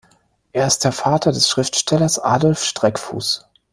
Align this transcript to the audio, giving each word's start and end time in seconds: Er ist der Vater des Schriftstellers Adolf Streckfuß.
Er 0.51 0.65
ist 0.65 0.83
der 0.83 0.93
Vater 0.93 1.31
des 1.31 1.47
Schriftstellers 1.47 2.17
Adolf 2.17 2.63
Streckfuß. 2.63 3.45